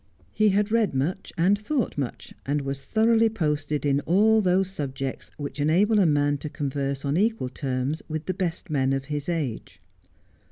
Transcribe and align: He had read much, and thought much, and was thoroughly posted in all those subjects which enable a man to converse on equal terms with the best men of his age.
He 0.31 0.49
had 0.49 0.71
read 0.71 0.95
much, 0.95 1.31
and 1.37 1.59
thought 1.59 1.95
much, 1.95 2.33
and 2.43 2.61
was 2.61 2.83
thoroughly 2.83 3.29
posted 3.29 3.85
in 3.85 3.99
all 4.07 4.41
those 4.41 4.67
subjects 4.67 5.29
which 5.37 5.59
enable 5.59 5.99
a 5.99 6.07
man 6.07 6.39
to 6.39 6.49
converse 6.49 7.05
on 7.05 7.17
equal 7.17 7.49
terms 7.49 8.01
with 8.07 8.25
the 8.25 8.33
best 8.33 8.71
men 8.71 8.93
of 8.93 9.05
his 9.13 9.29
age. 9.29 9.79